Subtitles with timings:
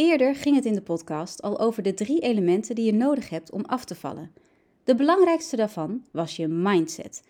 [0.00, 3.50] Eerder ging het in de podcast al over de drie elementen die je nodig hebt
[3.50, 4.32] om af te vallen.
[4.84, 7.22] De belangrijkste daarvan was je mindset.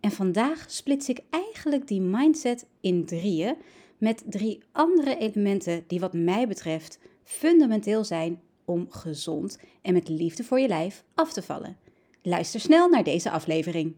[0.00, 3.56] En vandaag splits ik eigenlijk die mindset in drieën
[3.98, 10.44] met drie andere elementen die wat mij betreft fundamenteel zijn om gezond en met liefde
[10.44, 11.76] voor je lijf af te vallen.
[12.22, 13.94] Luister snel naar deze aflevering.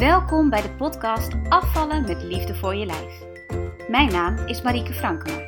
[0.00, 3.22] Welkom bij de podcast Afvallen met liefde voor je lijf.
[3.88, 5.38] Mijn naam is Marieke Frankema.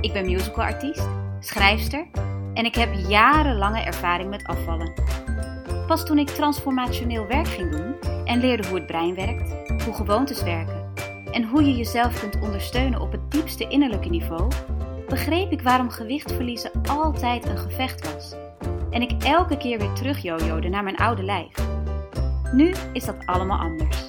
[0.00, 1.08] Ik ben musicalartiest,
[1.40, 2.06] schrijfster
[2.54, 4.92] en ik heb jarenlange ervaring met afvallen.
[5.86, 7.94] Pas toen ik transformationeel werk ging doen
[8.24, 10.92] en leerde hoe het brein werkt, hoe gewoontes werken
[11.30, 14.50] en hoe je jezelf kunt ondersteunen op het diepste innerlijke niveau,
[15.08, 18.34] begreep ik waarom gewicht verliezen altijd een gevecht was.
[18.90, 20.22] En ik elke keer weer terug
[20.70, 21.74] naar mijn oude lijf.
[22.54, 24.06] Nu is dat allemaal anders.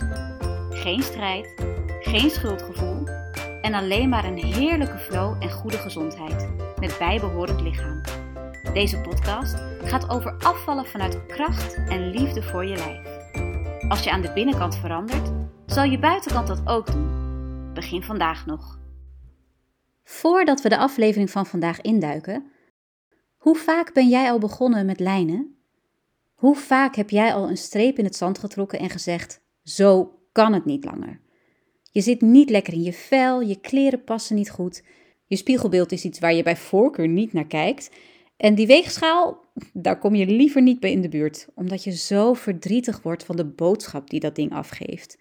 [0.69, 1.53] Geen strijd,
[2.01, 3.07] geen schuldgevoel
[3.61, 8.01] en alleen maar een heerlijke flow en goede gezondheid met bijbehorend lichaam.
[8.73, 13.07] Deze podcast gaat over afvallen vanuit kracht en liefde voor je lijf.
[13.89, 15.31] Als je aan de binnenkant verandert,
[15.65, 17.73] zal je buitenkant dat ook doen.
[17.73, 18.79] Begin vandaag nog.
[20.03, 22.51] Voordat we de aflevering van vandaag induiken,
[23.37, 25.54] hoe vaak ben jij al begonnen met lijnen?
[26.35, 30.53] Hoe vaak heb jij al een streep in het zand getrokken en gezegd: Zo kan
[30.53, 31.21] het niet langer?
[31.91, 34.83] Je zit niet lekker in je vel, je kleren passen niet goed,
[35.27, 37.89] je spiegelbeeld is iets waar je bij voorkeur niet naar kijkt.
[38.37, 42.33] En die weegschaal, daar kom je liever niet bij in de buurt, omdat je zo
[42.33, 45.17] verdrietig wordt van de boodschap die dat ding afgeeft.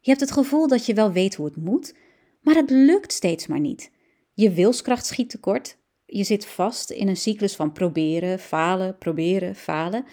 [0.00, 1.94] Je hebt het gevoel dat je wel weet hoe het moet,
[2.40, 3.90] maar het lukt steeds maar niet.
[4.34, 5.77] Je wilskracht schiet tekort.
[6.10, 10.04] Je zit vast in een cyclus van proberen, falen, proberen, falen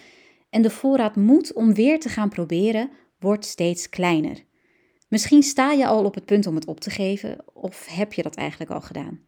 [0.50, 4.44] en de voorraad moed om weer te gaan proberen wordt steeds kleiner.
[5.08, 8.22] Misschien sta je al op het punt om het op te geven, of heb je
[8.22, 9.20] dat eigenlijk al gedaan?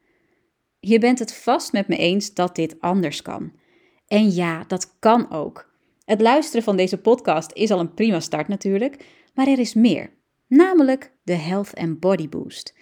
[0.80, 3.52] Je bent het vast met me eens dat dit anders kan.
[4.06, 5.72] En ja, dat kan ook.
[6.04, 9.04] Het luisteren van deze podcast is al een prima start natuurlijk,
[9.34, 10.10] maar er is meer,
[10.46, 12.74] namelijk de Health and Body Boost.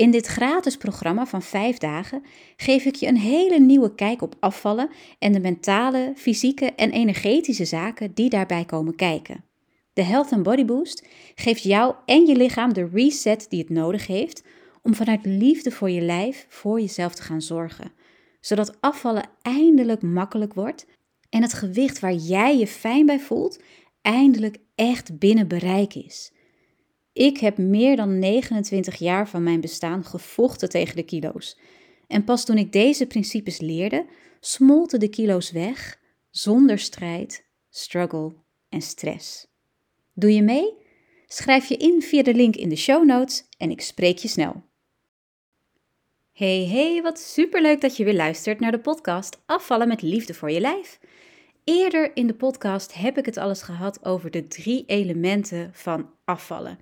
[0.00, 2.22] In dit gratis programma van vijf dagen
[2.56, 7.64] geef ik je een hele nieuwe kijk op afvallen en de mentale, fysieke en energetische
[7.64, 9.44] zaken die daarbij komen kijken.
[9.92, 14.06] De Health and Body Boost geeft jou en je lichaam de reset die het nodig
[14.06, 14.44] heeft
[14.82, 17.92] om vanuit liefde voor je lijf voor jezelf te gaan zorgen,
[18.40, 20.86] zodat afvallen eindelijk makkelijk wordt
[21.30, 23.62] en het gewicht waar jij je fijn bij voelt
[24.02, 26.32] eindelijk echt binnen bereik is.
[27.12, 31.58] Ik heb meer dan 29 jaar van mijn bestaan gevochten tegen de kilo's.
[32.06, 34.06] En pas toen ik deze principes leerde,
[34.40, 35.98] smolten de kilo's weg
[36.30, 38.34] zonder strijd, struggle
[38.68, 39.46] en stress.
[40.14, 40.74] Doe je mee?
[41.26, 44.68] Schrijf je in via de link in de show notes en ik spreek je snel.
[46.32, 50.50] Hey hey, wat superleuk dat je weer luistert naar de podcast Afvallen met liefde voor
[50.50, 50.98] je lijf.
[51.64, 56.78] Eerder in de podcast heb ik het alles gehad over de drie elementen van afvallen.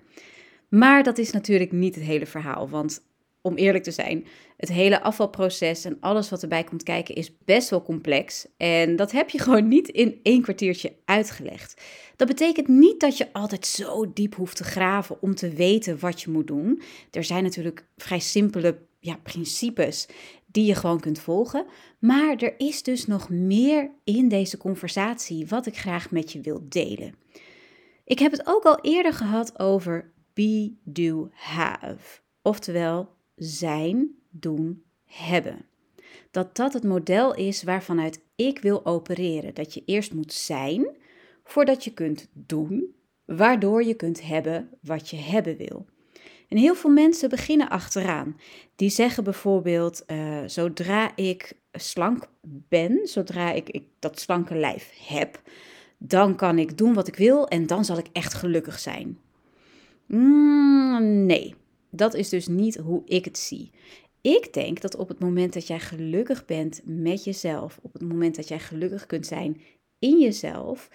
[0.69, 3.07] Maar dat is natuurlijk niet het hele verhaal, want
[3.41, 4.25] om eerlijk te zijn,
[4.57, 8.47] het hele afvalproces en alles wat erbij komt kijken is best wel complex.
[8.57, 11.81] En dat heb je gewoon niet in één kwartiertje uitgelegd.
[12.15, 16.21] Dat betekent niet dat je altijd zo diep hoeft te graven om te weten wat
[16.21, 16.81] je moet doen.
[17.11, 20.07] Er zijn natuurlijk vrij simpele ja, principes
[20.51, 21.65] die je gewoon kunt volgen.
[21.99, 26.65] Maar er is dus nog meer in deze conversatie wat ik graag met je wil
[26.69, 27.15] delen.
[28.03, 32.21] Ik heb het ook al eerder gehad over be, do, have.
[32.41, 35.65] Oftewel zijn, doen, hebben.
[36.31, 39.53] Dat dat het model is waarvanuit ik wil opereren.
[39.53, 40.87] Dat je eerst moet zijn
[41.43, 42.95] voordat je kunt doen,
[43.25, 45.85] waardoor je kunt hebben wat je hebben wil.
[46.49, 48.37] En heel veel mensen beginnen achteraan.
[48.75, 55.41] Die zeggen bijvoorbeeld: uh, zodra ik slank ben, zodra ik, ik dat slanke lijf heb,
[55.97, 59.19] dan kan ik doen wat ik wil en dan zal ik echt gelukkig zijn.
[60.05, 61.55] Mm, nee,
[61.89, 63.71] dat is dus niet hoe ik het zie.
[64.21, 68.35] Ik denk dat op het moment dat jij gelukkig bent met jezelf, op het moment
[68.35, 69.61] dat jij gelukkig kunt zijn
[69.99, 70.89] in jezelf,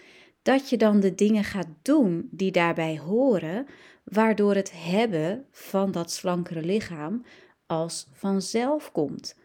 [0.45, 3.67] dat je dan de dingen gaat doen die daarbij horen,
[4.05, 7.25] waardoor het hebben van dat slankere lichaam
[7.67, 9.37] als vanzelf komt.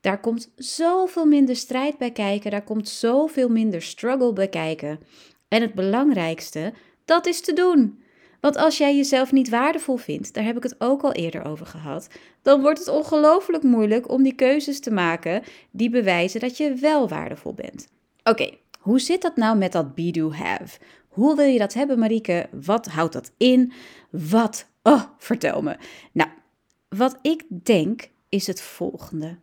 [0.00, 5.00] Daar komt zoveel minder strijd bij kijken, daar komt zoveel minder struggle bij kijken.
[5.48, 6.72] En het belangrijkste,
[7.04, 8.02] dat is te doen.
[8.40, 11.66] Want als jij jezelf niet waardevol vindt, daar heb ik het ook al eerder over
[11.66, 12.08] gehad,
[12.42, 17.08] dan wordt het ongelooflijk moeilijk om die keuzes te maken die bewijzen dat je wel
[17.08, 17.88] waardevol bent.
[18.22, 18.50] Oké,
[18.88, 20.78] Hoe zit dat nou met dat be, have?
[21.08, 22.48] Hoe wil je dat hebben, Marieke?
[22.64, 23.72] Wat houdt dat in?
[24.10, 24.68] Wat?
[24.82, 25.76] Oh, vertel me.
[26.12, 26.30] Nou,
[26.88, 29.38] wat ik denk is het volgende.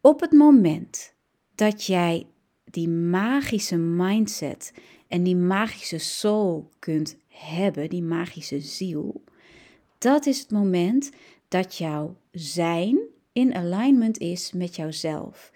[0.00, 1.14] Op het moment
[1.54, 2.26] dat jij
[2.64, 4.72] die magische mindset
[5.08, 9.24] en die magische soul kunt hebben, die magische ziel,
[9.98, 11.10] dat is het moment
[11.48, 12.98] dat jouw zijn
[13.32, 15.52] in alignment is met jouzelf.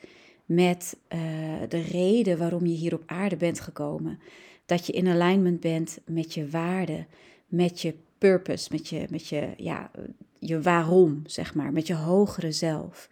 [0.49, 1.21] Met uh,
[1.69, 4.19] de reden waarom je hier op aarde bent gekomen.
[4.67, 7.07] Dat je in alignment bent met je waarde,
[7.47, 9.91] met je purpose, met je, met je, ja,
[10.39, 13.09] je waarom, zeg maar, met je hogere zelf.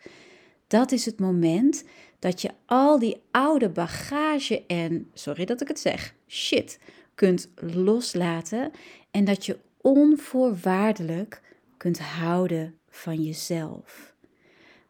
[0.67, 1.85] Dat is het moment
[2.19, 6.79] dat je al die oude bagage en, sorry dat ik het zeg, shit
[7.15, 8.71] kunt loslaten
[9.11, 11.43] en dat je onvoorwaardelijk
[11.77, 14.15] kunt houden van jezelf.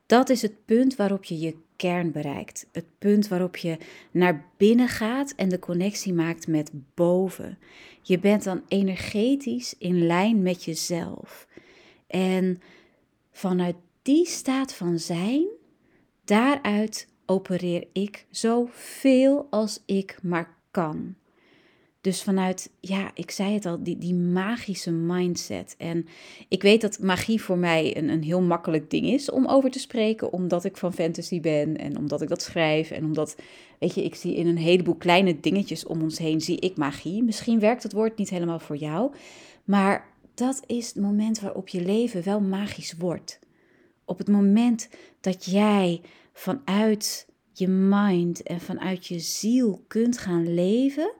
[0.07, 2.67] Dat is het punt waarop je je kern bereikt.
[2.73, 3.79] Het punt waarop je
[4.11, 7.59] naar binnen gaat en de connectie maakt met boven.
[8.03, 11.47] Je bent dan energetisch in lijn met jezelf.
[12.07, 12.61] En
[13.33, 15.47] vanuit die staat van zijn,
[16.25, 21.15] daaruit opereer ik zoveel als ik maar kan.
[22.07, 25.75] Dus vanuit, ja, ik zei het al, die, die magische mindset.
[25.79, 26.07] En
[26.49, 29.79] ik weet dat magie voor mij een, een heel makkelijk ding is om over te
[29.79, 32.91] spreken, omdat ik van fantasy ben en omdat ik dat schrijf.
[32.91, 33.37] En omdat,
[33.79, 37.23] weet je, ik zie in een heleboel kleine dingetjes om ons heen, zie ik magie.
[37.23, 39.13] Misschien werkt het woord niet helemaal voor jou,
[39.65, 43.39] maar dat is het moment waarop je leven wel magisch wordt.
[44.05, 44.89] Op het moment
[45.21, 46.01] dat jij
[46.33, 51.13] vanuit je mind en vanuit je ziel kunt gaan leven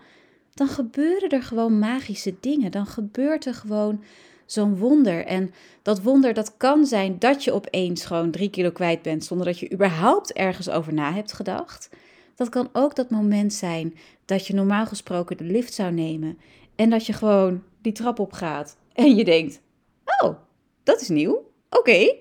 [0.57, 2.71] dan gebeuren er gewoon magische dingen.
[2.71, 4.03] Dan gebeurt er gewoon
[4.47, 5.25] zo'n wonder.
[5.27, 5.51] En
[5.83, 9.59] dat wonder, dat kan zijn dat je opeens gewoon drie kilo kwijt bent zonder dat
[9.59, 11.89] je überhaupt ergens over na hebt gedacht.
[12.35, 13.95] Dat kan ook dat moment zijn
[14.25, 16.39] dat je normaal gesproken de lift zou nemen
[16.75, 19.61] en dat je gewoon die trap op gaat en je denkt:
[20.23, 20.35] Oh,
[20.83, 21.51] dat is nieuw.
[21.71, 22.15] Oké.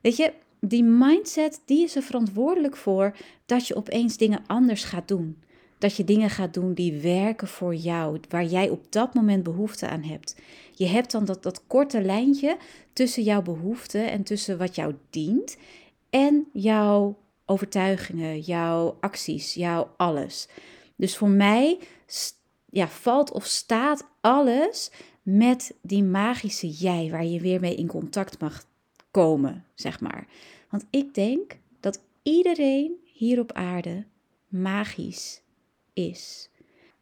[0.00, 3.16] Weet je, die mindset die is er verantwoordelijk voor
[3.46, 5.36] dat je opeens dingen anders gaat doen
[5.82, 9.88] dat je dingen gaat doen die werken voor jou, waar jij op dat moment behoefte
[9.88, 10.36] aan hebt.
[10.74, 12.56] Je hebt dan dat, dat korte lijntje
[12.92, 15.56] tussen jouw behoeften en tussen wat jou dient
[16.10, 20.48] en jouw overtuigingen, jouw acties, jouw alles.
[20.96, 21.78] Dus voor mij
[22.70, 24.90] ja, valt of staat alles
[25.22, 28.64] met die magische jij, waar je weer mee in contact mag
[29.10, 30.26] komen, zeg maar.
[30.70, 34.04] Want ik denk dat iedereen hier op aarde
[34.48, 35.42] magisch
[35.94, 36.50] is.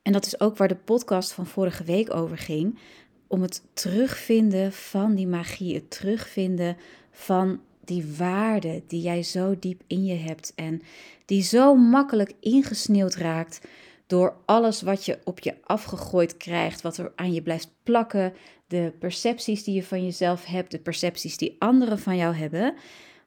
[0.03, 2.79] En dat is ook waar de podcast van vorige week over ging.
[3.27, 6.77] Om het terugvinden van die magie, het terugvinden
[7.11, 10.83] van die waarde die jij zo diep in je hebt en
[11.25, 13.61] die zo makkelijk ingesneeuwd raakt
[14.07, 18.33] door alles wat je op je afgegooid krijgt, wat er aan je blijft plakken,
[18.67, 22.75] de percepties die je van jezelf hebt, de percepties die anderen van jou hebben.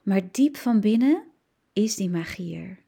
[0.02, 1.24] Maar diep van binnen
[1.74, 2.80] is die magie er.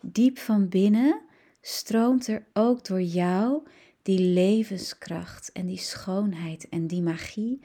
[0.00, 1.20] Diep van binnen
[1.66, 3.62] stroomt er ook door jou
[4.02, 7.60] die levenskracht en die schoonheid en die magie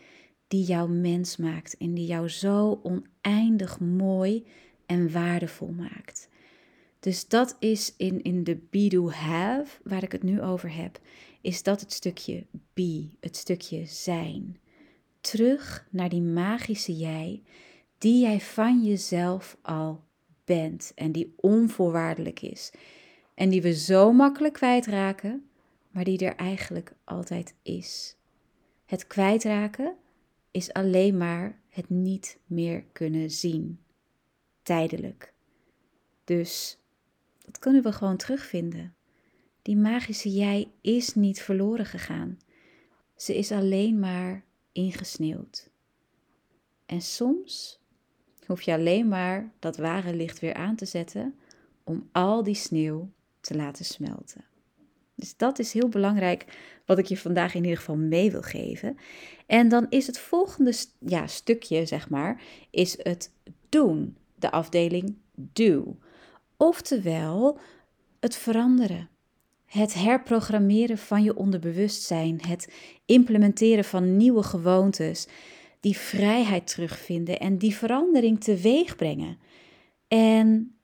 [0.47, 4.45] die jou mens maakt en die jou zo oneindig mooi
[4.85, 6.29] en waardevol maakt.
[6.99, 10.99] Dus dat is in, in de be do have, waar ik het nu over heb,
[11.41, 14.57] is dat het stukje be, het stukje zijn.
[15.19, 17.41] Terug naar die magische jij,
[17.97, 20.03] die jij van jezelf al
[20.45, 22.71] bent en die onvoorwaardelijk is
[23.33, 25.49] en die we zo makkelijk kwijtraken,
[25.89, 28.15] maar die er eigenlijk altijd is.
[28.85, 29.95] Het kwijtraken
[30.51, 33.79] is alleen maar het niet meer kunnen zien,
[34.63, 35.33] tijdelijk.
[36.23, 36.77] Dus
[37.45, 38.95] dat kunnen we gewoon terugvinden.
[39.61, 42.39] Die magische jij is niet verloren gegaan.
[43.15, 45.69] Ze is alleen maar ingesneeuwd.
[46.85, 47.79] En soms
[48.45, 51.35] hoef je alleen maar dat ware licht weer aan te zetten
[51.83, 54.45] om al die sneeuw te laten smelten.
[55.15, 56.45] Dus dat is heel belangrijk
[56.85, 58.97] wat ik je vandaag in ieder geval mee wil geven.
[59.45, 63.31] En dan is het volgende ja, stukje, zeg maar, is het
[63.69, 64.17] doen.
[64.35, 65.97] De afdeling do.
[66.57, 67.59] Oftewel
[68.19, 69.09] het veranderen.
[69.65, 72.41] Het herprogrammeren van je onderbewustzijn.
[72.47, 72.73] Het
[73.05, 75.27] implementeren van nieuwe gewoontes.
[75.79, 79.37] Die vrijheid terugvinden en die verandering teweeg brengen.
[80.07, 80.75] En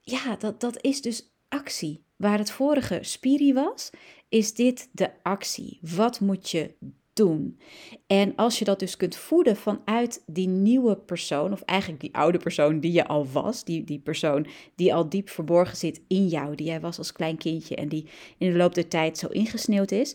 [0.00, 2.04] ja, dat, dat is dus actie.
[2.16, 3.90] Waar het vorige spiri was,
[4.28, 5.78] is dit de actie.
[5.80, 6.74] Wat moet je
[7.12, 7.58] doen.
[8.06, 12.38] En als je dat dus kunt voeden vanuit die nieuwe persoon, of eigenlijk die oude
[12.38, 16.54] persoon die je al was, die, die persoon die al diep verborgen zit in jou,
[16.54, 18.06] die jij was als klein kindje en die
[18.38, 20.14] in de loop der tijd zo ingesneeuwd is.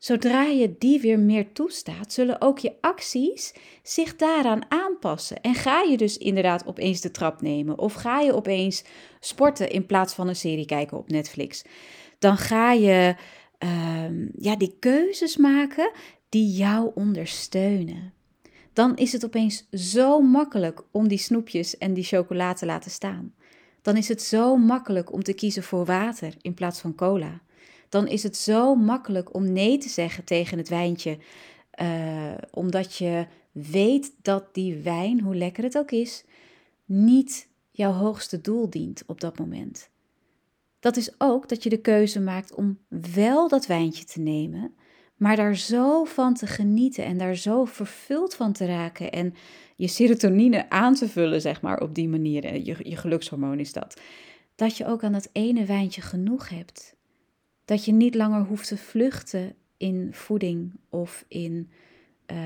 [0.00, 5.40] Zodra je die weer meer toestaat, zullen ook je acties zich daaraan aanpassen.
[5.40, 8.84] En ga je dus inderdaad opeens de trap nemen, of ga je opeens
[9.18, 11.64] sporten in plaats van een serie kijken op Netflix,
[12.18, 13.14] dan ga je
[13.64, 15.90] uh, ja, die keuzes maken
[16.28, 18.12] die jou ondersteunen.
[18.72, 23.34] Dan is het opeens zo makkelijk om die snoepjes en die chocolade te laten staan.
[23.82, 27.40] Dan is het zo makkelijk om te kiezen voor water in plaats van cola.
[27.90, 31.18] Dan is het zo makkelijk om nee te zeggen tegen het wijntje,
[31.82, 36.24] uh, omdat je weet dat die wijn, hoe lekker het ook is,
[36.84, 39.90] niet jouw hoogste doel dient op dat moment.
[40.80, 42.78] Dat is ook dat je de keuze maakt om
[43.12, 44.74] wel dat wijntje te nemen,
[45.16, 49.34] maar daar zo van te genieten en daar zo vervuld van te raken en
[49.76, 52.56] je serotonine aan te vullen, zeg maar, op die manier.
[52.56, 54.00] Je, je gelukshormoon is dat.
[54.54, 56.96] Dat je ook aan dat ene wijntje genoeg hebt.
[57.70, 61.70] Dat je niet langer hoeft te vluchten in voeding of in,
[62.32, 62.38] uh,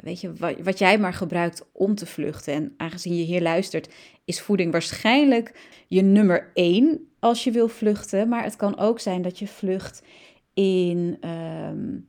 [0.00, 2.54] weet je, wat, wat jij maar gebruikt om te vluchten.
[2.54, 3.88] En aangezien je hier luistert,
[4.24, 8.28] is voeding waarschijnlijk je nummer één als je wil vluchten.
[8.28, 10.02] Maar het kan ook zijn dat je vlucht
[10.54, 12.08] in um,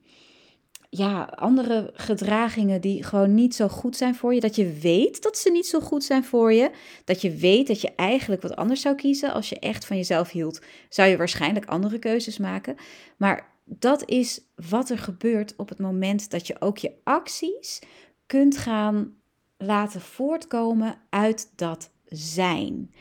[0.96, 4.40] ja, andere gedragingen die gewoon niet zo goed zijn voor je.
[4.40, 6.72] Dat je weet dat ze niet zo goed zijn voor je.
[7.06, 9.34] Dat je weet dat je eigenlijk wat anders zou kiezen.
[9.34, 12.76] Als je echt van jezelf hield, zou je waarschijnlijk andere keuzes maken.
[13.18, 17.80] Maar dat is wat er gebeurt op het moment dat je ook je acties
[18.26, 19.14] kunt gaan
[19.58, 22.94] laten voortkomen uit dat zijn.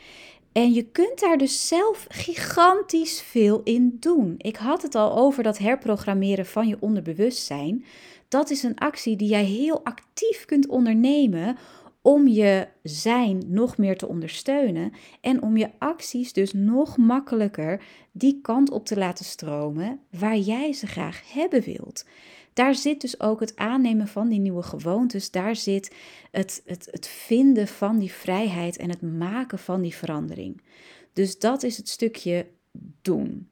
[0.53, 4.35] En je kunt daar dus zelf gigantisch veel in doen.
[4.37, 7.85] Ik had het al over dat herprogrammeren van je onderbewustzijn.
[8.27, 11.57] Dat is een actie die jij heel actief kunt ondernemen
[12.01, 14.91] om je zijn nog meer te ondersteunen
[15.21, 20.73] en om je acties dus nog makkelijker die kant op te laten stromen waar jij
[20.73, 22.05] ze graag hebben wilt.
[22.53, 25.31] Daar zit dus ook het aannemen van die nieuwe gewoontes.
[25.31, 25.95] Daar zit
[26.31, 30.61] het, het, het vinden van die vrijheid en het maken van die verandering.
[31.13, 32.47] Dus dat is het stukje
[33.01, 33.49] doen.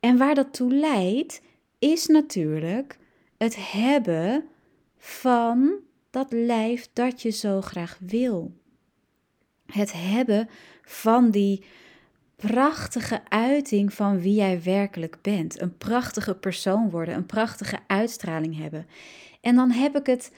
[0.00, 1.42] En waar dat toe leidt,
[1.78, 2.98] is natuurlijk
[3.36, 4.44] het hebben
[4.98, 5.72] van
[6.10, 8.52] dat lijf dat je zo graag wil.
[9.66, 10.48] Het hebben
[10.82, 11.64] van die
[12.46, 15.60] prachtige uiting van wie jij werkelijk bent.
[15.60, 18.86] Een prachtige persoon worden, een prachtige uitstraling hebben.
[19.40, 20.32] En dan heb ik het,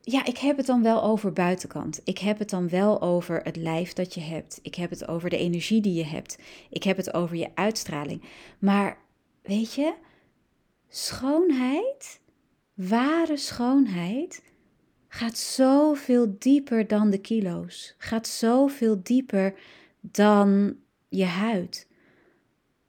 [0.00, 2.00] ja, ik heb het dan wel over buitenkant.
[2.04, 4.58] Ik heb het dan wel over het lijf dat je hebt.
[4.62, 6.38] Ik heb het over de energie die je hebt.
[6.70, 8.22] Ik heb het over je uitstraling.
[8.58, 8.96] Maar
[9.42, 9.94] weet je,
[10.88, 12.20] schoonheid,
[12.74, 14.42] ware schoonheid,
[15.08, 17.94] gaat zoveel dieper dan de kilo's.
[17.98, 19.54] Gaat zoveel dieper
[20.00, 20.76] dan
[21.16, 21.86] je huid.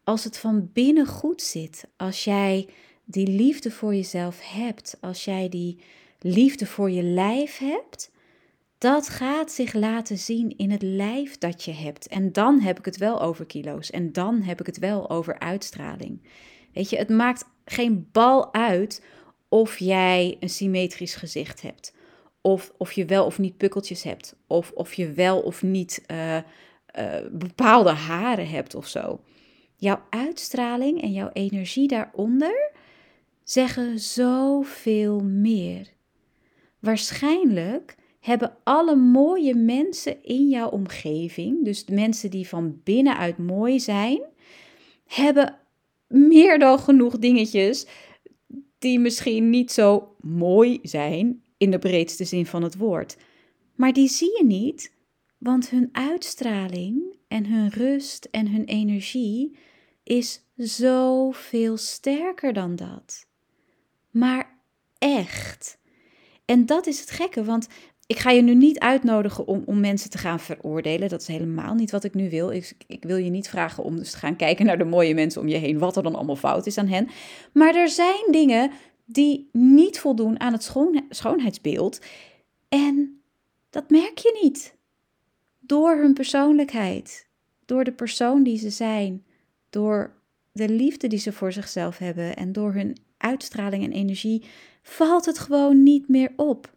[0.03, 2.69] Als het van binnen goed zit, als jij
[3.05, 5.79] die liefde voor jezelf hebt, als jij die
[6.19, 8.11] liefde voor je lijf hebt,
[8.77, 12.07] dat gaat zich laten zien in het lijf dat je hebt.
[12.07, 15.39] En dan heb ik het wel over kilo's en dan heb ik het wel over
[15.39, 16.21] uitstraling.
[16.73, 19.03] Weet je, het maakt geen bal uit
[19.49, 21.93] of jij een symmetrisch gezicht hebt.
[22.41, 24.35] Of, of je wel of niet pukkeltjes hebt.
[24.47, 26.37] Of of je wel of niet uh,
[26.99, 29.19] uh, bepaalde haren hebt of zo.
[29.75, 32.71] Jouw uitstraling en jouw energie daaronder
[33.43, 35.93] zeggen zoveel meer.
[36.79, 43.79] Waarschijnlijk hebben alle mooie mensen in jouw omgeving, dus de mensen die van binnenuit mooi
[43.79, 44.21] zijn,
[45.05, 45.59] hebben
[46.07, 47.87] meer dan genoeg dingetjes
[48.79, 53.17] die misschien niet zo mooi zijn in de breedste zin van het woord.
[53.75, 54.94] Maar die zie je niet,
[55.45, 59.57] want hun uitstraling en hun rust en hun energie
[60.03, 63.27] is zoveel sterker dan dat.
[64.11, 64.57] Maar
[64.97, 65.77] echt.
[66.45, 67.67] En dat is het gekke, want
[68.07, 71.09] ik ga je nu niet uitnodigen om, om mensen te gaan veroordelen.
[71.09, 72.51] Dat is helemaal niet wat ik nu wil.
[72.51, 75.41] Ik, ik wil je niet vragen om dus te gaan kijken naar de mooie mensen
[75.41, 77.07] om je heen, wat er dan allemaal fout is aan hen.
[77.53, 78.71] Maar er zijn dingen
[79.05, 81.99] die niet voldoen aan het schoon, schoonheidsbeeld.
[82.69, 83.21] En
[83.69, 84.75] dat merk je niet.
[85.67, 87.27] Door hun persoonlijkheid,
[87.65, 89.25] door de persoon die ze zijn,
[89.69, 90.13] door
[90.51, 94.43] de liefde die ze voor zichzelf hebben en door hun uitstraling en energie,
[94.81, 96.73] valt het gewoon niet meer op.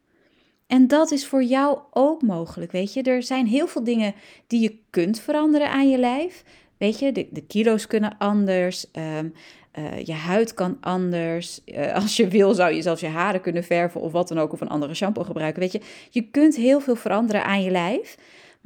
[0.66, 3.02] En dat is voor jou ook mogelijk, weet je.
[3.02, 4.14] Er zijn heel veel dingen
[4.46, 6.44] die je kunt veranderen aan je lijf.
[6.76, 8.86] Weet je, de, de kilo's kunnen anders.
[8.92, 9.32] Um,
[9.78, 11.64] Eh, je huid kan anders.
[11.64, 14.52] Eh, als je wil, zou je zelfs je haren kunnen verven of wat dan ook,
[14.52, 15.60] of een andere shampoo gebruiken.
[15.60, 15.80] Weet je,
[16.10, 18.16] je kunt heel veel veranderen aan je lijf.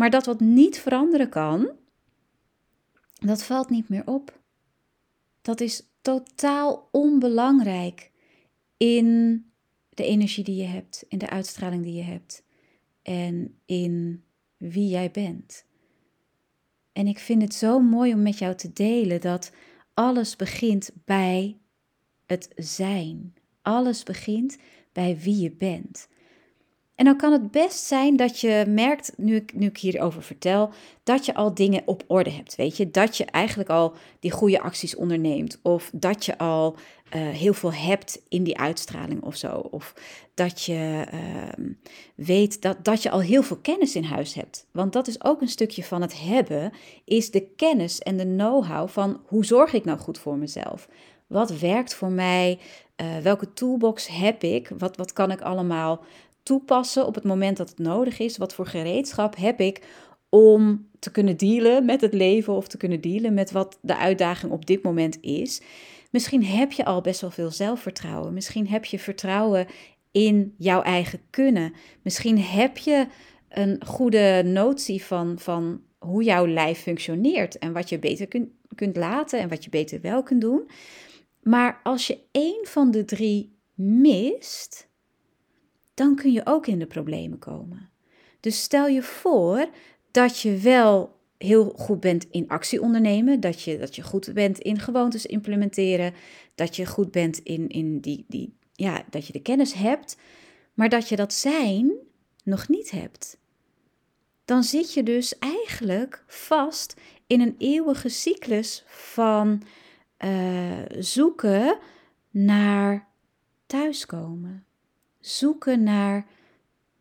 [0.03, 1.71] Maar dat wat niet veranderen kan,
[3.13, 4.41] dat valt niet meer op.
[5.43, 8.11] Dat is totaal onbelangrijk
[8.77, 9.45] in
[9.89, 12.45] de energie die je hebt, in de uitstraling die je hebt
[13.03, 14.25] en in
[14.57, 15.65] wie jij bent.
[16.93, 19.53] En ik vind het zo mooi om met jou te delen dat
[19.95, 21.59] alles begint bij
[22.27, 23.35] het zijn.
[23.61, 24.59] Alles begint
[24.93, 26.09] bij wie je bent.
[27.03, 30.71] En dan kan het best zijn dat je merkt, nu ik, nu ik hierover vertel,
[31.03, 32.57] dat je al dingen op orde hebt.
[32.57, 35.59] Weet je, dat je eigenlijk al die goede acties onderneemt.
[35.63, 39.49] Of dat je al uh, heel veel hebt in die uitstraling of zo.
[39.71, 39.95] Of
[40.35, 41.67] dat je uh,
[42.15, 44.67] weet dat, dat je al heel veel kennis in huis hebt.
[44.73, 46.73] Want dat is ook een stukje van het hebben,
[47.05, 50.89] is de kennis en de know-how van hoe zorg ik nou goed voor mezelf.
[51.27, 52.59] Wat werkt voor mij?
[52.97, 54.71] Uh, welke toolbox heb ik?
[54.79, 56.05] Wat, wat kan ik allemaal
[56.43, 58.37] toepassen op het moment dat het nodig is?
[58.37, 59.83] Wat voor gereedschap heb ik
[60.29, 64.53] om te kunnen dealen met het leven of te kunnen dealen met wat de uitdaging
[64.53, 65.63] op dit moment is?
[66.11, 68.35] Misschien heb je al best wel veel zelfvertrouwen.
[68.35, 69.67] Misschien heb je vertrouwen
[70.11, 71.73] in jouw eigen kunnen.
[72.03, 73.07] Misschien heb je
[73.49, 78.97] een goede notie van, van hoe jouw lijf functioneert en wat je beter kunt, kunt
[78.97, 80.71] laten en wat je beter wel kunt doen.
[81.43, 84.89] Maar als je één van de drie mist,
[85.95, 87.91] dan kun je ook in de problemen komen.
[88.41, 89.69] Dus stel je voor
[90.11, 94.59] dat je wel heel goed bent in actie ondernemen, dat je, dat je goed bent
[94.59, 96.15] in gewoontes implementeren,
[96.55, 100.17] dat je goed bent in, in die, die, ja, dat je de kennis hebt,
[100.75, 101.93] maar dat je dat zijn
[102.45, 103.39] nog niet hebt.
[104.45, 106.95] Dan zit je dus eigenlijk vast
[107.27, 109.63] in een eeuwige cyclus van
[110.25, 111.79] uh, zoeken
[112.31, 113.09] naar
[113.67, 114.67] thuiskomen.
[115.23, 116.27] Zoeken naar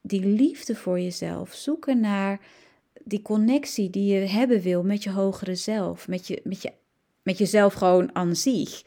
[0.01, 1.53] die liefde voor jezelf.
[1.53, 2.39] Zoeken naar
[3.03, 6.07] die connectie die je hebben wil met je hogere zelf.
[6.07, 6.71] Met, je, met, je,
[7.23, 8.83] met jezelf gewoon aan zich.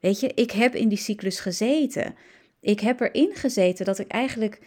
[0.00, 2.14] Weet je, ik heb in die cyclus gezeten.
[2.60, 4.60] Ik heb erin gezeten dat ik eigenlijk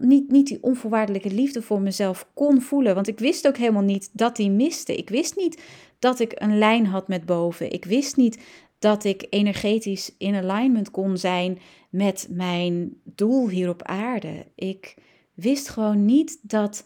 [0.00, 2.94] niet, niet die onvoorwaardelijke liefde voor mezelf kon voelen.
[2.94, 4.96] Want ik wist ook helemaal niet dat die miste.
[4.96, 5.62] Ik wist niet
[5.98, 7.72] dat ik een lijn had met boven.
[7.72, 8.38] Ik wist niet
[8.78, 11.58] dat ik energetisch in alignment kon zijn
[11.90, 14.46] met mijn doel hier op aarde.
[14.54, 14.94] Ik
[15.34, 16.84] wist gewoon niet dat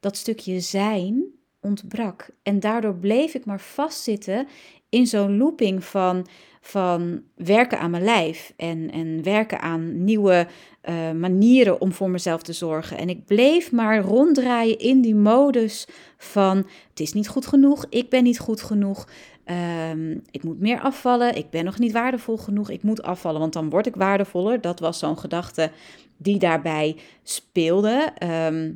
[0.00, 1.24] dat stukje zijn
[1.60, 2.30] ontbrak.
[2.42, 4.46] En daardoor bleef ik maar vastzitten
[4.88, 6.26] in zo'n looping van,
[6.60, 10.46] van werken aan mijn lijf en, en werken aan nieuwe
[10.88, 12.98] uh, manieren om voor mezelf te zorgen.
[12.98, 16.56] En ik bleef maar ronddraaien in die modus van
[16.88, 19.08] het is niet goed genoeg, ik ben niet goed genoeg,
[19.50, 21.36] Ehm, ik moet meer afvallen.
[21.36, 22.70] Ik ben nog niet waardevol genoeg.
[22.70, 24.60] Ik moet afvallen, want dan word ik waardevoller.
[24.60, 25.70] Dat was zo'n gedachte
[26.16, 28.12] die daarbij speelde.
[28.18, 28.72] Ehm,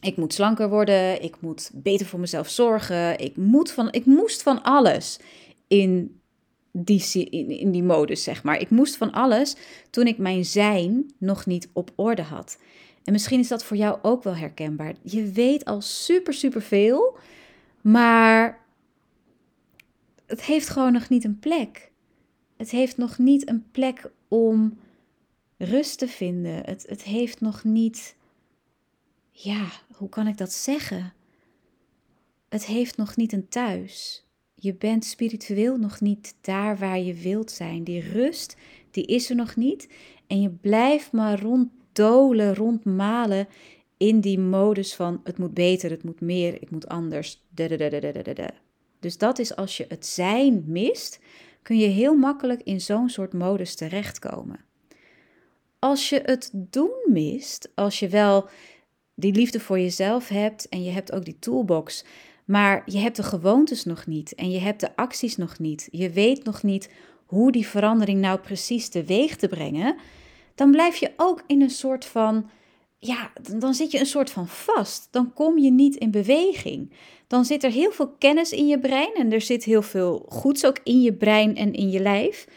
[0.00, 1.22] ik moet slanker worden.
[1.22, 3.18] Ik moet beter voor mezelf zorgen.
[3.18, 5.18] Ik, moet van, ik moest van alles
[5.68, 6.20] in
[6.72, 8.60] die, in, in die modus, zeg maar.
[8.60, 9.56] Ik moest van alles
[9.90, 12.58] toen ik mijn zijn nog niet op orde had.
[13.04, 14.94] En misschien is dat voor jou ook wel herkenbaar.
[15.02, 17.16] Je weet al super, super veel,
[17.80, 18.63] maar
[20.34, 21.92] het heeft gewoon nog niet een plek.
[22.56, 24.78] Het heeft nog niet een plek om
[25.58, 26.64] rust te vinden.
[26.64, 28.16] Het, het heeft nog niet.
[29.30, 29.66] Ja,
[29.96, 31.12] hoe kan ik dat zeggen?
[32.48, 34.26] Het heeft nog niet een thuis.
[34.54, 37.84] Je bent spiritueel nog niet daar waar je wilt zijn.
[37.84, 38.56] Die rust,
[38.90, 39.88] die is er nog niet.
[40.26, 43.48] En je blijft maar ronddolen, rondmalen
[43.96, 47.44] in die modus van het moet beter, het moet meer, ik moet anders.
[49.04, 51.18] Dus dat is als je het zijn mist,
[51.62, 54.64] kun je heel makkelijk in zo'n soort modus terechtkomen.
[55.78, 58.48] Als je het doen mist, als je wel
[59.14, 62.04] die liefde voor jezelf hebt en je hebt ook die toolbox,
[62.44, 66.10] maar je hebt de gewoontes nog niet en je hebt de acties nog niet, je
[66.10, 66.90] weet nog niet
[67.26, 69.96] hoe die verandering nou precies teweeg te brengen,
[70.54, 72.50] dan blijf je ook in een soort van
[73.06, 75.08] ja, dan zit je een soort van vast.
[75.10, 76.92] Dan kom je niet in beweging.
[77.26, 80.66] Dan zit er heel veel kennis in je brein en er zit heel veel goeds
[80.66, 82.48] ook in je brein en in je lijf.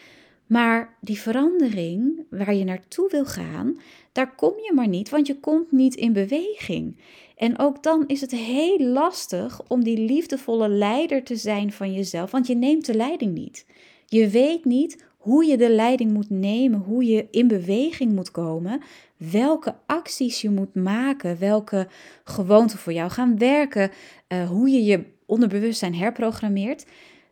[0.45, 3.77] Maar die verandering waar je naartoe wil gaan,
[4.11, 6.97] daar kom je maar niet, want je komt niet in beweging.
[7.35, 12.31] En ook dan is het heel lastig om die liefdevolle leider te zijn van jezelf,
[12.31, 13.65] want je neemt de leiding niet.
[14.05, 18.81] Je weet niet hoe je de leiding moet nemen, hoe je in beweging moet komen,
[19.17, 21.87] welke acties je moet maken, welke
[22.23, 23.91] gewoonten voor jou gaan werken,
[24.27, 26.85] uh, hoe je je onderbewustzijn herprogrammeert,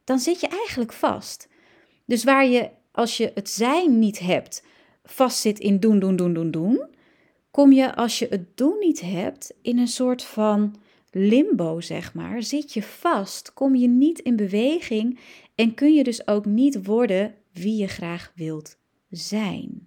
[0.03, 1.47] dan zit je eigenlijk vast.
[2.05, 4.63] Dus waar je, als je het zijn niet hebt,
[5.03, 6.85] vastzit in doen, doen, doen, doen, doen,
[7.51, 10.75] kom je als je het doen niet hebt in een soort van
[11.11, 12.43] limbo, zeg maar.
[12.43, 15.19] Zit je vast, kom je niet in beweging
[15.55, 18.77] en kun je dus ook niet worden wie je graag wilt
[19.09, 19.85] zijn.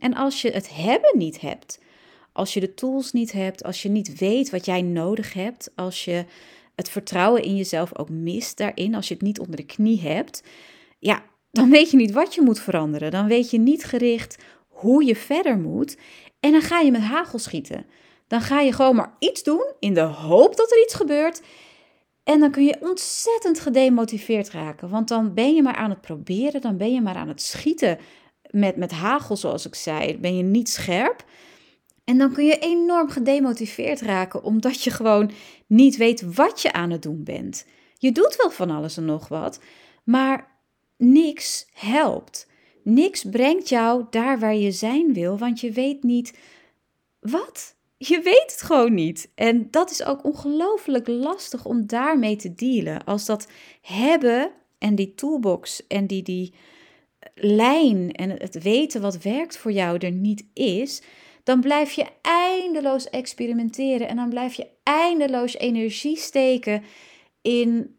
[0.00, 1.78] En als je het hebben niet hebt,
[2.32, 6.04] als je de tools niet hebt, als je niet weet wat jij nodig hebt, als
[6.04, 6.24] je
[6.74, 10.42] het vertrouwen in jezelf ook mist daarin, als je het niet onder de knie hebt,
[10.98, 13.10] ja, dan weet je niet wat je moet veranderen.
[13.10, 15.96] Dan weet je niet gericht hoe je verder moet.
[16.40, 17.86] En dan ga je met hagel schieten.
[18.26, 21.42] Dan ga je gewoon maar iets doen in de hoop dat er iets gebeurt.
[22.24, 24.88] En dan kun je ontzettend gedemotiveerd raken.
[24.88, 27.98] Want dan ben je maar aan het proberen, dan ben je maar aan het schieten
[28.50, 30.18] met, met hagel, zoals ik zei.
[30.18, 31.24] Ben je niet scherp.
[32.04, 35.30] En dan kun je enorm gedemotiveerd raken, omdat je gewoon
[35.66, 37.66] niet weet wat je aan het doen bent.
[37.98, 39.60] Je doet wel van alles en nog wat,
[40.04, 40.48] maar
[40.96, 42.48] niks helpt.
[42.82, 46.38] Niks brengt jou daar waar je zijn wil, want je weet niet
[47.20, 47.74] wat.
[47.96, 49.30] Je weet het gewoon niet.
[49.34, 53.04] En dat is ook ongelooflijk lastig om daarmee te dealen.
[53.04, 53.48] Als dat
[53.80, 56.54] hebben en die toolbox en die, die
[57.40, 61.02] lijn en het weten wat werkt voor jou er niet is,
[61.42, 66.82] dan blijf je eindeloos experimenteren en dan blijf je eindeloos energie steken
[67.42, 67.96] in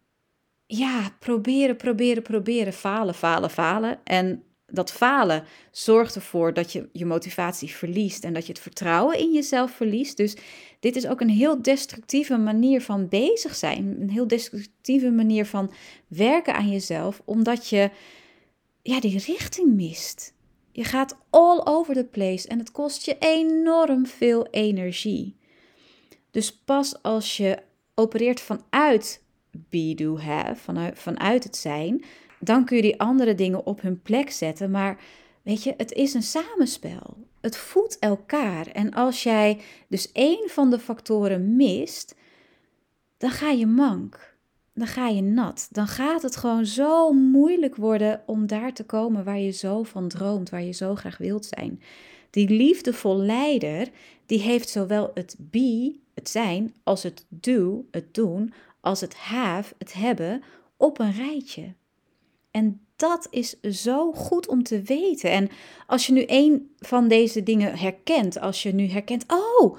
[0.66, 3.98] ja, proberen, proberen, proberen, falen, falen, falen.
[4.04, 9.18] En dat falen zorgt ervoor dat je je motivatie verliest en dat je het vertrouwen
[9.18, 10.16] in jezelf verliest.
[10.16, 10.36] Dus
[10.80, 15.72] dit is ook een heel destructieve manier van bezig zijn, een heel destructieve manier van
[16.06, 17.90] werken aan jezelf, omdat je
[18.82, 20.34] ja, die richting mist.
[20.72, 25.36] Je gaat all over the place en het kost je enorm veel energie.
[26.30, 27.58] Dus pas als je
[27.94, 32.04] opereert vanuit be, do, have, vanuit, vanuit het zijn,
[32.40, 34.70] dan kun je die andere dingen op hun plek zetten.
[34.70, 35.04] Maar
[35.42, 37.16] weet je, het is een samenspel.
[37.40, 38.66] Het voedt elkaar.
[38.66, 42.14] En als jij dus één van de factoren mist,
[43.18, 44.31] dan ga je mank
[44.74, 45.68] dan ga je nat.
[45.70, 50.08] Dan gaat het gewoon zo moeilijk worden om daar te komen waar je zo van
[50.08, 51.82] droomt, waar je zo graag wilt zijn.
[52.30, 53.88] Die liefdevol leider,
[54.26, 59.74] die heeft zowel het be, het zijn, als het do, het doen, als het have,
[59.78, 60.42] het hebben,
[60.76, 61.74] op een rijtje.
[62.50, 65.30] En dat is zo goed om te weten.
[65.30, 65.48] En
[65.86, 69.76] als je nu een van deze dingen herkent, als je nu herkent, oh,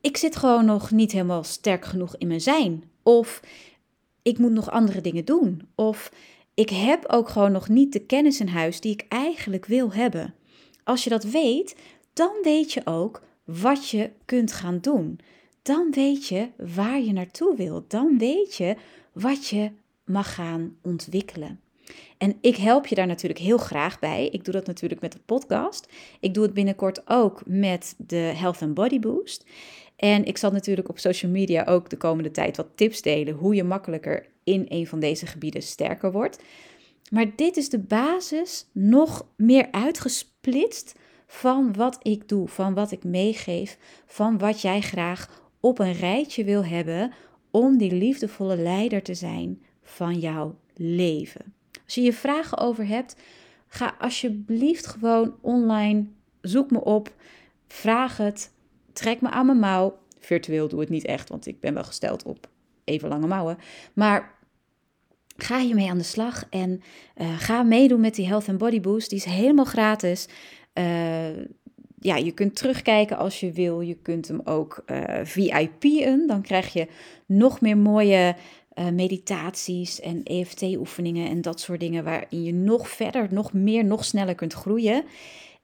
[0.00, 2.84] ik zit gewoon nog niet helemaal sterk genoeg in mijn zijn.
[3.02, 3.40] Of
[4.22, 5.62] ik moet nog andere dingen doen.
[5.74, 6.12] Of
[6.54, 10.34] ik heb ook gewoon nog niet de kennis in huis die ik eigenlijk wil hebben.
[10.84, 11.76] Als je dat weet,
[12.12, 15.20] dan weet je ook wat je kunt gaan doen.
[15.62, 17.90] Dan weet je waar je naartoe wilt.
[17.90, 18.76] Dan weet je
[19.12, 19.70] wat je
[20.04, 21.60] mag gaan ontwikkelen.
[22.18, 24.28] En ik help je daar natuurlijk heel graag bij.
[24.28, 25.92] Ik doe dat natuurlijk met de podcast.
[26.20, 29.44] Ik doe het binnenkort ook met de Health and Body Boost.
[29.96, 33.54] En ik zal natuurlijk op social media ook de komende tijd wat tips delen hoe
[33.54, 36.38] je makkelijker in een van deze gebieden sterker wordt.
[37.10, 40.94] Maar dit is de basis nog meer uitgesplitst
[41.26, 46.44] van wat ik doe, van wat ik meegeef, van wat jij graag op een rijtje
[46.44, 47.12] wil hebben
[47.50, 51.54] om die liefdevolle leider te zijn van jouw leven.
[51.84, 53.16] Als je je vragen over hebt,
[53.66, 56.06] ga alsjeblieft gewoon online,
[56.40, 57.14] zoek me op,
[57.66, 58.51] vraag het,
[58.92, 59.98] trek me aan mijn mouw.
[60.18, 62.48] Virtueel doe het niet echt, want ik ben wel gesteld op
[62.84, 63.58] even lange mouwen.
[63.92, 64.34] Maar
[65.36, 66.82] ga hiermee aan de slag en
[67.16, 69.10] uh, ga meedoen met die Health and Body Boost.
[69.10, 70.28] Die is helemaal gratis.
[70.74, 71.36] Uh,
[71.98, 73.80] ja, je kunt terugkijken als je wil.
[73.80, 76.26] Je kunt hem ook uh, eh, VIP'en.
[76.26, 76.86] Dan krijg je
[77.26, 78.36] nog meer mooie
[78.92, 82.04] meditaties en EFT-oefeningen en dat soort dingen.
[82.04, 85.04] Waarin je nog verder, nog meer, nog sneller kunt groeien.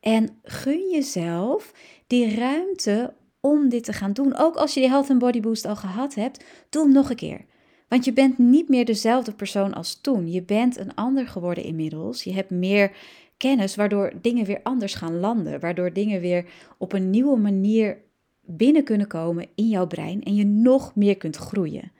[0.09, 1.73] En gun jezelf
[2.07, 4.37] die ruimte om dit te gaan doen.
[4.37, 7.16] Ook als je die Health and Body Boost al gehad hebt, doe hem nog een
[7.16, 7.44] keer.
[7.88, 10.33] Want je bent niet meer dezelfde persoon als toen.
[10.33, 12.25] Je bent een ander geworden inmiddels.
[12.25, 12.92] Je hebt meer
[13.37, 15.61] kennis, waardoor dingen weer anders gaan landen.
[15.61, 16.44] Waardoor dingen weer
[16.79, 17.99] op een nieuwe manier
[18.40, 21.92] binnen kunnen komen in jouw brein en je nog meer kunt groeien.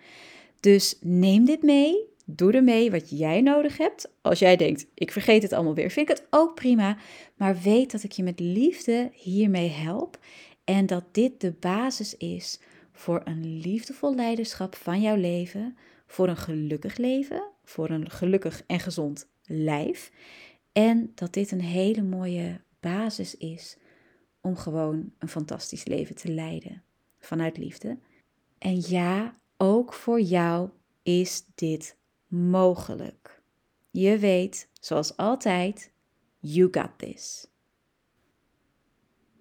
[0.61, 2.09] Dus neem dit mee.
[2.31, 4.11] Doe ermee wat jij nodig hebt.
[4.21, 6.97] Als jij denkt, ik vergeet het allemaal weer, vind ik het ook prima.
[7.37, 10.19] Maar weet dat ik je met liefde hiermee help.
[10.65, 12.61] En dat dit de basis is
[12.93, 18.81] voor een liefdevol leiderschap van jouw leven, voor een gelukkig leven, voor een gelukkig en
[18.81, 20.11] gezond lijf.
[20.73, 23.77] En dat dit een hele mooie basis is
[24.41, 26.83] om gewoon een fantastisch leven te leiden
[27.19, 27.99] vanuit liefde.
[28.59, 30.69] En ja, ook voor jou
[31.03, 31.97] is dit
[32.29, 33.43] mogelijk.
[33.91, 35.93] je weet, zoals altijd,
[36.39, 37.47] you got this.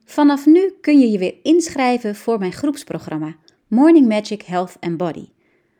[0.05, 3.35] Vanaf nu kun je je weer inschrijven voor mijn groepsprogramma
[3.67, 5.29] Morning Magic Health and Body.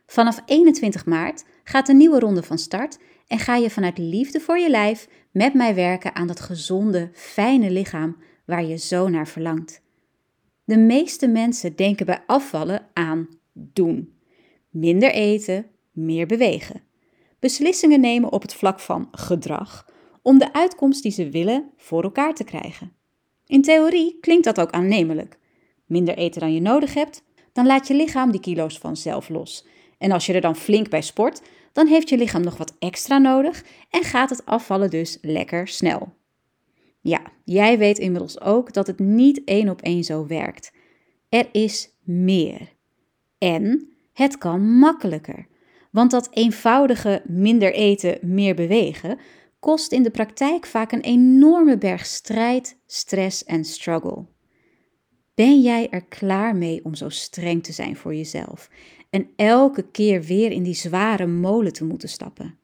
[0.06, 4.58] Vanaf 21 maart gaat de nieuwe ronde van start en ga je vanuit liefde voor
[4.58, 9.82] je lijf met mij werken aan dat gezonde, fijne lichaam waar je zo naar verlangt.
[10.64, 14.12] De meeste mensen denken bij afvallen aan doen.
[14.70, 16.82] Minder eten, meer bewegen.
[17.40, 19.86] Beslissingen nemen op het vlak van gedrag
[20.22, 22.92] om de uitkomst die ze willen voor elkaar te krijgen.
[23.46, 25.38] In theorie klinkt dat ook aannemelijk.
[25.86, 27.22] Minder eten dan je nodig hebt,
[27.52, 29.66] dan laat je lichaam die kilo's vanzelf los.
[29.98, 33.18] En als je er dan flink bij sport, dan heeft je lichaam nog wat extra
[33.18, 36.16] nodig en gaat het afvallen dus lekker snel.
[37.00, 40.72] Ja, jij weet inmiddels ook dat het niet één op één zo werkt.
[41.28, 42.72] Er is meer.
[43.38, 45.46] En het kan makkelijker.
[45.90, 49.18] Want dat eenvoudige minder eten, meer bewegen
[49.58, 54.24] kost in de praktijk vaak een enorme berg strijd, stress en struggle.
[55.34, 58.70] Ben jij er klaar mee om zo streng te zijn voor jezelf
[59.10, 62.58] en elke keer weer in die zware molen te moeten stappen?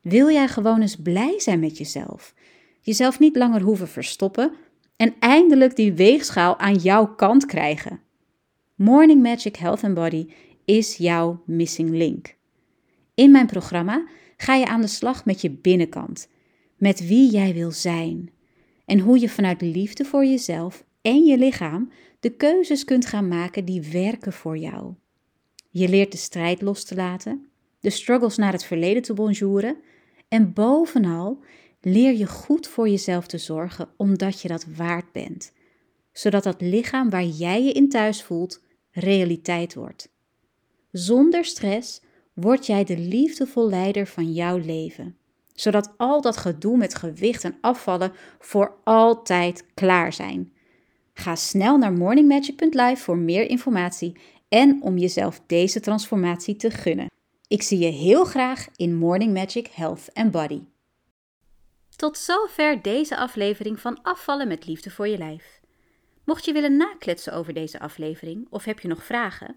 [0.00, 2.34] Wil jij gewoon eens blij zijn met jezelf?
[2.80, 4.52] Jezelf niet langer hoeven verstoppen
[4.96, 8.00] en eindelijk die weegschaal aan jouw kant krijgen?
[8.74, 10.28] Morning Magic Health and Body
[10.64, 12.36] is jouw missing link.
[13.16, 16.28] In mijn programma ga je aan de slag met je binnenkant,
[16.76, 18.30] met wie jij wil zijn
[18.84, 23.64] en hoe je vanuit liefde voor jezelf en je lichaam de keuzes kunt gaan maken
[23.64, 24.94] die werken voor jou.
[25.70, 27.46] Je leert de strijd los te laten,
[27.80, 29.76] de struggles naar het verleden te bonjouren
[30.28, 31.40] en bovenal
[31.80, 35.52] leer je goed voor jezelf te zorgen omdat je dat waard bent,
[36.12, 40.08] zodat dat lichaam waar jij je in thuis voelt realiteit wordt.
[40.90, 42.00] Zonder stress
[42.36, 45.16] word jij de liefdevol leider van jouw leven,
[45.54, 50.52] zodat al dat gedoe met gewicht en afvallen voor altijd klaar zijn.
[51.14, 54.16] Ga snel naar morningmagic.live voor meer informatie
[54.48, 57.10] en om jezelf deze transformatie te gunnen.
[57.48, 60.62] Ik zie je heel graag in Morning Magic Health and Body.
[61.96, 65.60] Tot zover deze aflevering van Afvallen met Liefde voor je Lijf.
[66.24, 69.56] Mocht je willen nakletsen over deze aflevering of heb je nog vragen,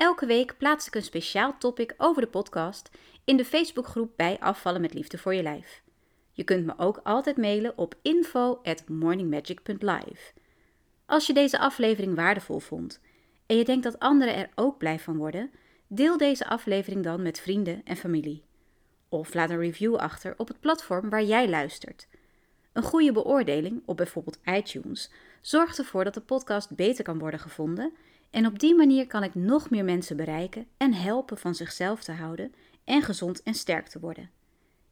[0.00, 2.90] elke week plaats ik een speciaal topic over de podcast
[3.24, 5.82] in de Facebookgroep bij Afvallen met Liefde voor je Lijf.
[6.32, 10.32] Je kunt me ook altijd mailen op info@morningmagic.live.
[11.06, 13.00] Als je deze aflevering waardevol vond
[13.46, 15.50] en je denkt dat anderen er ook blij van worden,
[15.86, 18.44] deel deze aflevering dan met vrienden en familie.
[19.08, 22.08] Of laat een review achter op het platform waar jij luistert.
[22.72, 25.10] Een goede beoordeling op bijvoorbeeld iTunes
[25.40, 27.92] zorgt ervoor dat de podcast beter kan worden gevonden
[28.30, 32.12] en op die manier kan ik nog meer mensen bereiken en helpen van zichzelf te
[32.12, 34.30] houden en gezond en sterk te worden.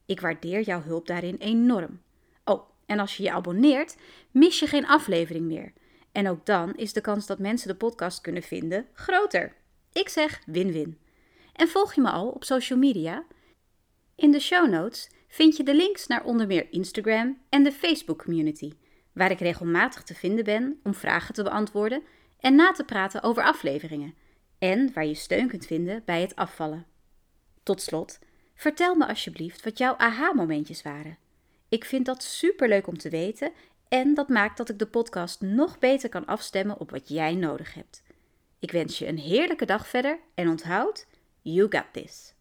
[0.06, 2.02] Ik waardeer jouw hulp daarin enorm.
[2.44, 3.96] Oh, en als je je abonneert,
[4.30, 5.72] mis je geen aflevering meer.
[6.12, 9.54] En ook dan is de kans dat mensen de podcast kunnen vinden groter.
[9.92, 10.98] Ik zeg win-win.
[11.52, 13.24] En volg je me al op social media?
[14.14, 18.24] In de show notes vind je de links naar onder meer Instagram en de Facebook
[18.24, 18.72] community,
[19.12, 22.02] waar ik regelmatig te vinden ben om vragen te beantwoorden
[22.40, 24.14] en na te praten over afleveringen
[24.58, 26.86] en waar je steun kunt vinden bij het afvallen.
[27.62, 28.18] Tot slot,
[28.54, 31.18] vertel me alsjeblieft wat jouw aha-momentjes waren.
[31.68, 33.52] Ik vind dat superleuk om te weten
[33.88, 37.74] en dat maakt dat ik de podcast nog beter kan afstemmen op wat jij nodig
[37.74, 38.02] hebt.
[38.58, 41.06] Ik wens je een heerlijke dag verder en onthoud,
[41.42, 42.34] you got this.